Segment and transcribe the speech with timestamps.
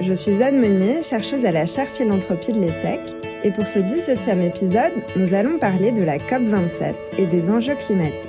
[0.00, 3.00] je suis Anne Meunier, chercheuse à la chaire philanthropie de l'ESSEC,
[3.44, 8.28] et pour ce 17e épisode, nous allons parler de la COP27 et des enjeux climatiques.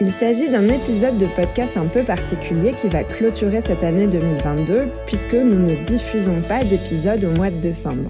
[0.00, 4.88] Il s'agit d'un épisode de podcast un peu particulier qui va clôturer cette année 2022
[5.06, 8.08] puisque nous ne diffusons pas d'épisode au mois de décembre.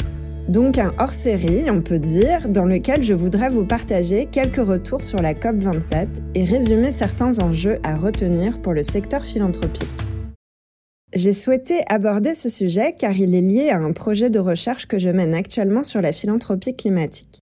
[0.48, 5.20] Donc un hors-série, on peut dire, dans lequel je voudrais vous partager quelques retours sur
[5.20, 9.88] la COP27 et résumer certains enjeux à retenir pour le secteur philanthropique.
[11.14, 14.98] J'ai souhaité aborder ce sujet car il est lié à un projet de recherche que
[14.98, 17.38] je mène actuellement sur la philanthropie climatique.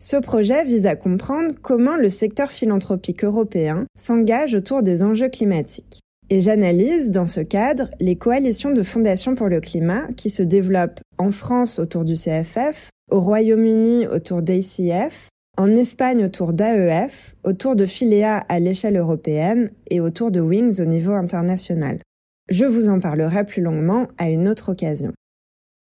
[0.00, 6.00] Ce projet vise à comprendre comment le secteur philanthropique européen s'engage autour des enjeux climatiques.
[6.30, 11.00] Et j'analyse dans ce cadre les coalitions de fondations pour le climat qui se développent
[11.18, 17.84] en France autour du CFF, au Royaume-Uni autour d'ACF, en Espagne autour d'AEF, autour de
[17.84, 22.00] Philéa à l'échelle européenne et autour de Wings au niveau international.
[22.48, 25.12] Je vous en parlerai plus longuement à une autre occasion.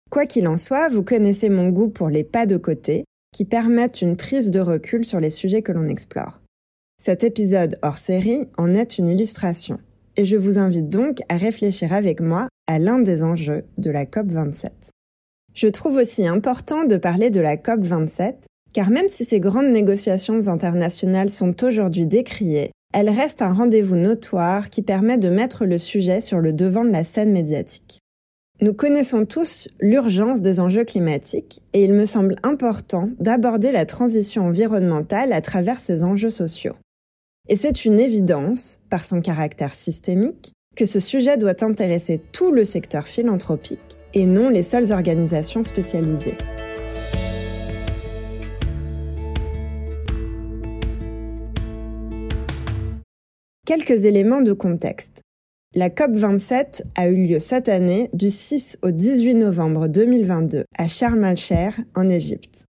[0.10, 3.04] Quoi qu'il en soit, vous connaissez mon goût pour les pas de côté
[3.36, 6.40] qui permettent une prise de recul sur les sujets que l'on explore.
[6.98, 9.80] Cet épisode hors série en est une illustration,
[10.16, 14.06] et je vous invite donc à réfléchir avec moi à l'un des enjeux de la
[14.06, 14.70] COP27.
[15.54, 18.36] Je trouve aussi important de parler de la COP27,
[18.72, 24.70] car même si ces grandes négociations internationales sont aujourd'hui décriées, elle reste un rendez-vous notoire
[24.70, 28.00] qui permet de mettre le sujet sur le devant de la scène médiatique.
[28.62, 34.46] Nous connaissons tous l'urgence des enjeux climatiques et il me semble important d'aborder la transition
[34.46, 36.76] environnementale à travers ces enjeux sociaux.
[37.50, 42.64] Et c'est une évidence, par son caractère systémique, que ce sujet doit intéresser tout le
[42.64, 46.38] secteur philanthropique et non les seules organisations spécialisées.
[53.66, 55.22] Quelques éléments de contexte.
[55.74, 61.24] La COP27 a eu lieu cette année du 6 au 18 novembre 2022 à Sharm
[61.24, 62.66] el-Sheikh en Égypte.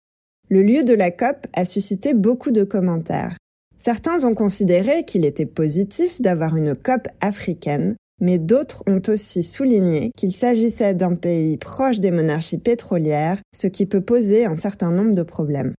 [0.49, 3.37] Le lieu de la COP a suscité beaucoup de commentaires.
[3.77, 10.11] Certains ont considéré qu'il était positif d'avoir une COP africaine, mais d'autres ont aussi souligné
[10.17, 15.15] qu'il s'agissait d'un pays proche des monarchies pétrolières, ce qui peut poser un certain nombre
[15.15, 15.73] de problèmes.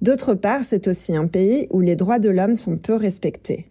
[0.00, 3.66] D'autre part, c'est aussi un pays où les droits de l'homme sont peu respectés.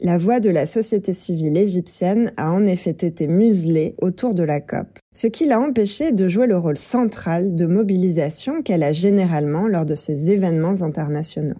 [0.00, 4.60] La voix de la société civile égyptienne a en effet été muselée autour de la
[4.60, 9.66] COP, ce qui l'a empêché de jouer le rôle central de mobilisation qu'elle a généralement
[9.66, 11.56] lors de ces événements internationaux.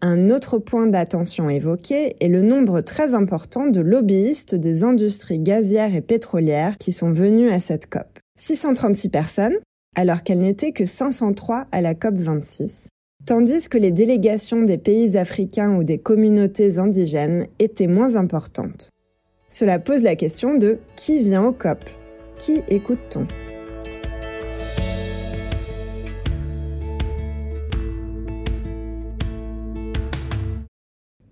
[0.00, 5.94] Un autre point d'attention évoqué est le nombre très important de lobbyistes des industries gazières
[5.94, 8.18] et pétrolières qui sont venus à cette COP.
[8.38, 9.56] 636 personnes,
[9.94, 12.88] alors qu'elles n'étaient que 503 à la COP 26,
[13.26, 18.90] tandis que les délégations des pays africains ou des communautés indigènes étaient moins importantes.
[19.48, 21.78] Cela pose la question de qui vient au COP?
[22.38, 23.26] Qui écoute-t-on?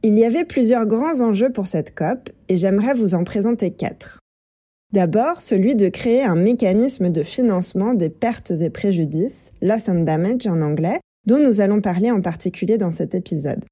[0.02, 4.18] Il y avait plusieurs grands enjeux pour cette COP et j'aimerais vous en présenter quatre.
[4.92, 10.46] D'abord, celui de créer un mécanisme de financement des pertes et préjudices, loss and damage
[10.46, 13.64] en anglais, dont nous allons parler en particulier dans cet épisode.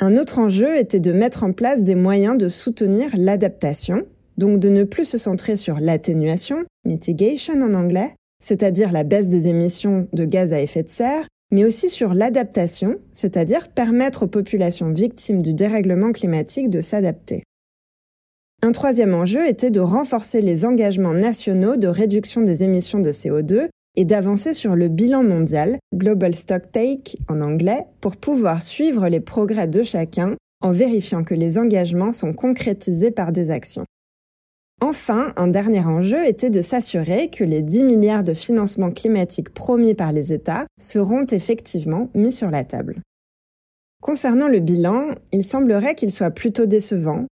[0.00, 4.06] Un autre enjeu était de mettre en place des moyens de soutenir l'adaptation,
[4.38, 9.48] donc de ne plus se centrer sur l'atténuation, mitigation en anglais, c'est-à-dire la baisse des
[9.48, 14.90] émissions de gaz à effet de serre, mais aussi sur l'adaptation, c'est-à-dire permettre aux populations
[14.90, 17.44] victimes du dérèglement climatique de s'adapter.
[18.62, 23.68] Un troisième enjeu était de renforcer les engagements nationaux de réduction des émissions de CO2
[23.96, 29.20] et d'avancer sur le bilan mondial, Global Stock Take en anglais, pour pouvoir suivre les
[29.20, 33.84] progrès de chacun en vérifiant que les engagements sont concrétisés par des actions.
[34.80, 39.94] Enfin, un dernier enjeu était de s'assurer que les 10 milliards de financement climatique promis
[39.94, 43.00] par les États seront effectivement mis sur la table.
[44.02, 47.26] Concernant le bilan, il semblerait qu'il soit plutôt décevant,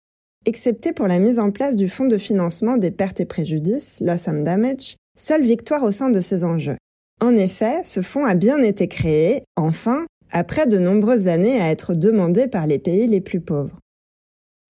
[0.45, 4.27] excepté pour la mise en place du fonds de financement des pertes et préjudices, Loss
[4.27, 6.77] and Damage, seule victoire au sein de ces enjeux.
[7.21, 11.93] En effet, ce fonds a bien été créé, enfin, après de nombreuses années à être
[11.93, 13.77] demandé par les pays les plus pauvres.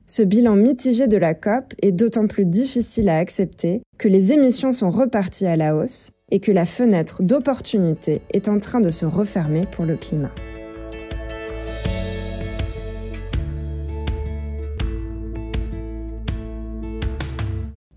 [0.07, 4.71] Ce bilan mitigé de la COP est d'autant plus difficile à accepter que les émissions
[4.71, 9.05] sont reparties à la hausse et que la fenêtre d'opportunité est en train de se
[9.05, 10.33] refermer pour le climat.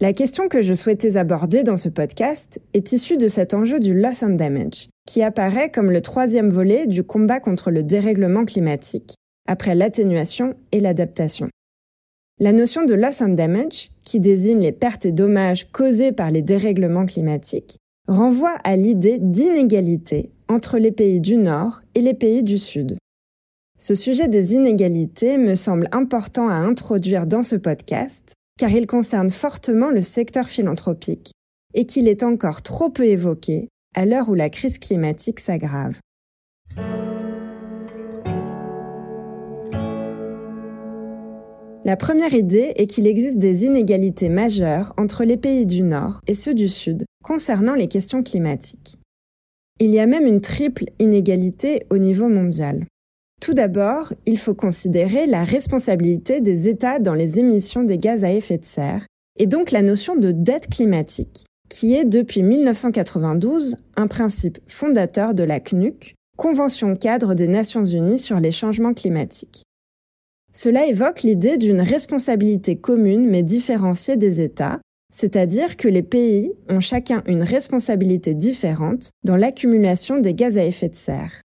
[0.02, 3.94] La question que je souhaitais aborder dans ce podcast est issue de cet enjeu du
[3.94, 9.14] loss and damage, qui apparaît comme le troisième volet du combat contre le dérèglement climatique,
[9.46, 11.50] après l'atténuation et l'adaptation.
[12.40, 16.43] La notion de loss and damage, qui désigne les pertes et dommages causés par les
[16.43, 17.76] dérèglements climatiques,
[18.08, 22.99] renvoie à l'idée d'inégalité entre les pays du Nord et les pays du Sud.
[23.78, 29.31] Ce sujet des inégalités me semble important à introduire dans ce podcast, car il concerne
[29.31, 31.32] fortement le secteur philanthropique
[31.75, 35.99] et qu'il est encore trop peu évoqué à l'heure où la crise climatique s'aggrave.
[41.84, 46.37] La première idée est qu'il existe des inégalités majeures entre les pays du Nord et
[46.37, 48.99] ceux du Sud concernant les questions climatiques.
[49.81, 52.87] Il y a même une triple inégalité au niveau mondial.
[53.43, 58.31] Tout d'abord, il faut considérer la responsabilité des États dans les émissions des gaz à
[58.31, 59.05] effet de serre,
[59.37, 65.43] et donc la notion de dette climatique, qui est depuis 1992 un principe fondateur de
[65.43, 69.65] la CNUC, Convention cadre des Nations Unies sur les changements climatiques.
[70.53, 74.79] Cela évoque l'idée d'une responsabilité commune mais différenciée des États,
[75.12, 80.91] c'est-à-dire que les pays ont chacun une responsabilité différente dans l'accumulation des gaz à effet
[80.91, 81.43] de serre.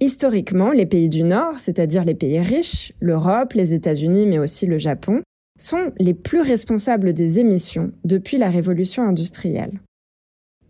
[0.00, 4.78] Historiquement, les pays du Nord, c'est-à-dire les pays riches, l'Europe, les États-Unis mais aussi le
[4.78, 5.22] Japon,
[5.58, 9.80] sont les plus responsables des émissions depuis la révolution industrielle.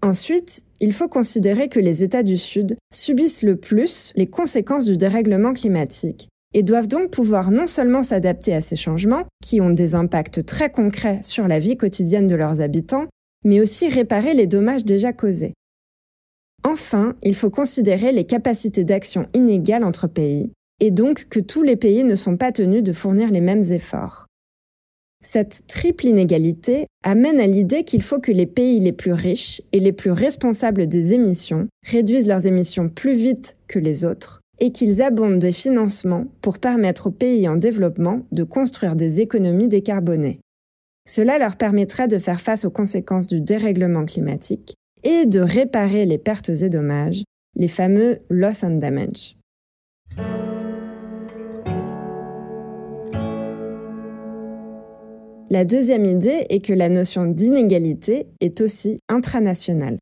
[0.02, 4.96] Ensuite, il faut considérer que les États du Sud subissent le plus les conséquences du
[4.96, 9.94] dérèglement climatique et doivent donc pouvoir non seulement s'adapter à ces changements, qui ont des
[9.94, 13.06] impacts très concrets sur la vie quotidienne de leurs habitants,
[13.44, 15.52] mais aussi réparer les dommages déjà causés.
[16.64, 21.76] Enfin, il faut considérer les capacités d'action inégales entre pays, et donc que tous les
[21.76, 24.26] pays ne sont pas tenus de fournir les mêmes efforts.
[25.20, 29.80] Cette triple inégalité amène à l'idée qu'il faut que les pays les plus riches et
[29.80, 35.02] les plus responsables des émissions réduisent leurs émissions plus vite que les autres et qu'ils
[35.02, 40.40] abondent des financements pour permettre aux pays en développement de construire des économies décarbonées.
[41.08, 44.74] Cela leur permettrait de faire face aux conséquences du dérèglement climatique
[45.04, 47.22] et de réparer les pertes et dommages,
[47.56, 49.36] les fameux loss and damage.
[55.50, 59.98] La deuxième idée est que la notion d'inégalité est aussi intranationale.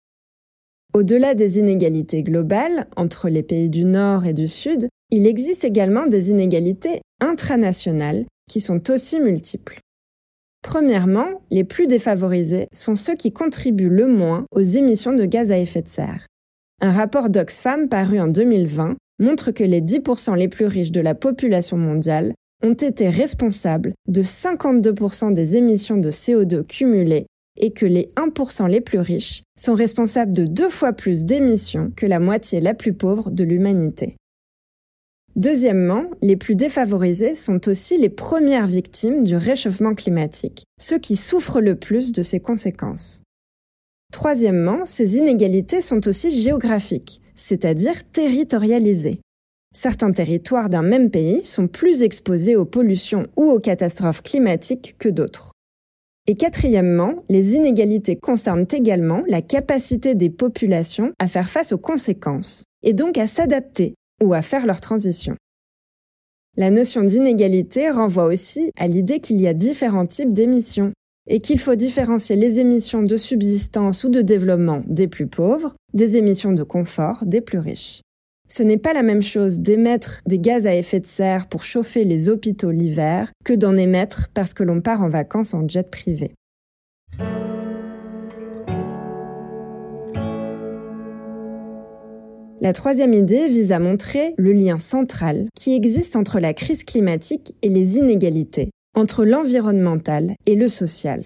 [0.93, 6.07] Au-delà des inégalités globales entre les pays du Nord et du Sud, il existe également
[6.07, 9.79] des inégalités intranationales qui sont aussi multiples.
[10.67, 15.59] Premièrement, les plus défavorisés sont ceux qui contribuent le moins aux émissions de gaz à
[15.59, 16.27] effet de serre.
[16.83, 21.15] Un rapport d'Oxfam paru en 2020 montre que les 10% les plus riches de la
[21.15, 27.27] population mondiale ont été responsables de 52% des émissions de CO2 cumulées
[27.61, 32.07] et que les 1% les plus riches sont responsables de deux fois plus d'émissions que
[32.07, 34.17] la moitié la plus pauvre de l'humanité.
[35.37, 41.61] Deuxièmement, les plus défavorisés sont aussi les premières victimes du réchauffement climatique, ceux qui souffrent
[41.61, 43.21] le plus de ses conséquences.
[44.11, 49.21] Troisièmement, ces inégalités sont aussi géographiques, c'est-à-dire territorialisées.
[49.75, 55.11] Certains territoires d'un même pays sont plus exposés aux pollutions ou aux catastrophes climatiques que
[55.11, 55.53] d'autres.
[56.27, 62.65] Et quatrièmement, les inégalités concernent également la capacité des populations à faire face aux conséquences,
[62.83, 65.37] et donc à s'adapter ou à faire leur transition.
[66.57, 70.93] La notion d'inégalité renvoie aussi à l'idée qu'il y a différents types d'émissions
[71.29, 76.17] et qu'il faut différencier les émissions de subsistance ou de développement des plus pauvres des
[76.17, 78.01] émissions de confort des plus riches.
[78.49, 82.05] Ce n'est pas la même chose d'émettre des gaz à effet de serre pour chauffer
[82.05, 86.33] les hôpitaux l'hiver que d'en émettre parce que l'on part en vacances en jet privé.
[92.63, 97.55] La troisième idée vise à montrer le lien central qui existe entre la crise climatique
[97.61, 101.25] et les inégalités, entre l'environnemental et le social.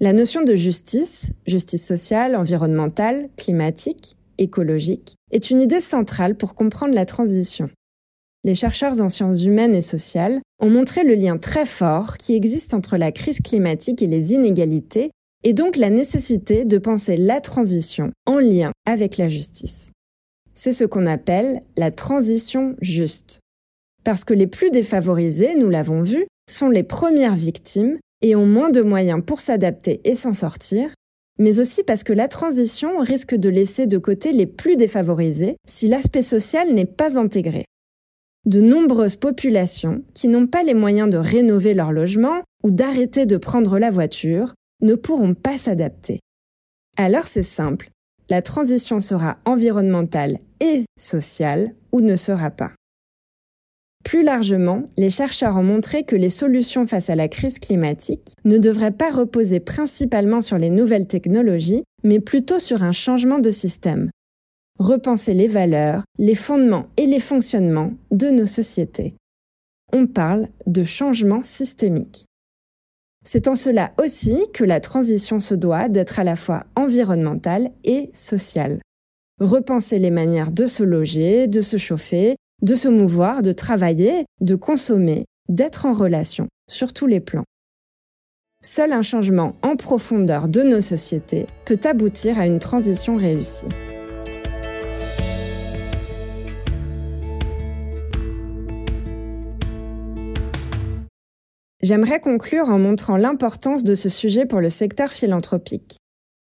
[0.00, 6.94] La notion de justice, justice sociale, environnementale, climatique, écologique, est une idée centrale pour comprendre
[6.94, 7.70] la transition.
[8.42, 12.74] Les chercheurs en sciences humaines et sociales ont montré le lien très fort qui existe
[12.74, 15.12] entre la crise climatique et les inégalités,
[15.44, 19.92] et donc la nécessité de penser la transition en lien avec la justice.
[20.58, 23.40] C'est ce qu'on appelle la transition juste.
[24.04, 28.70] Parce que les plus défavorisés, nous l'avons vu, sont les premières victimes et ont moins
[28.70, 30.94] de moyens pour s'adapter et s'en sortir,
[31.38, 35.88] mais aussi parce que la transition risque de laisser de côté les plus défavorisés si
[35.88, 37.64] l'aspect social n'est pas intégré.
[38.46, 43.36] De nombreuses populations qui n'ont pas les moyens de rénover leur logement ou d'arrêter de
[43.36, 46.20] prendre la voiture ne pourront pas s'adapter.
[46.96, 47.90] Alors c'est simple,
[48.30, 52.72] la transition sera environnementale et sociale ou ne sera pas.
[54.06, 58.56] Plus largement, les chercheurs ont montré que les solutions face à la crise climatique ne
[58.56, 64.10] devraient pas reposer principalement sur les nouvelles technologies, mais plutôt sur un changement de système.
[64.78, 69.16] Repenser les valeurs, les fondements et les fonctionnements de nos sociétés.
[69.92, 72.26] On parle de changement systémique.
[73.24, 78.08] C'est en cela aussi que la transition se doit d'être à la fois environnementale et
[78.12, 78.78] sociale.
[79.40, 84.54] Repenser les manières de se loger, de se chauffer, de se mouvoir, de travailler, de
[84.54, 87.44] consommer, d'être en relation, sur tous les plans.
[88.62, 93.68] Seul un changement en profondeur de nos sociétés peut aboutir à une transition réussie.
[101.82, 105.98] J'aimerais conclure en montrant l'importance de ce sujet pour le secteur philanthropique.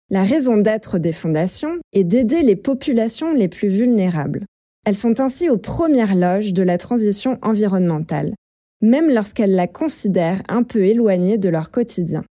[0.10, 4.46] La raison d'être des fondations est d'aider les populations les plus vulnérables.
[4.86, 8.34] Elles sont ainsi aux premières loges de la transition environnementale,
[8.82, 12.24] même lorsqu'elles la considèrent un peu éloignée de leur quotidien.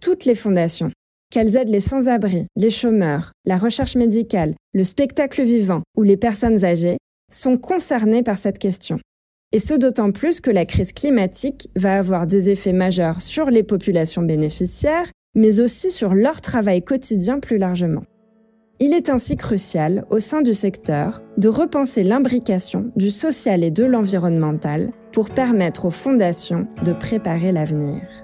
[0.00, 0.92] Toutes les fondations,
[1.32, 6.64] qu'elles aident les sans-abri, les chômeurs, la recherche médicale, le spectacle vivant ou les personnes
[6.64, 6.98] âgées,
[7.32, 9.00] sont concernées par cette question.
[9.50, 13.64] Et ce d'autant plus que la crise climatique va avoir des effets majeurs sur les
[13.64, 18.04] populations bénéficiaires, mais aussi sur leur travail quotidien plus largement.
[18.80, 23.84] Il est ainsi crucial, au sein du secteur, de repenser l'imbrication du social et de
[23.84, 28.23] l'environnemental pour permettre aux fondations de préparer l'avenir.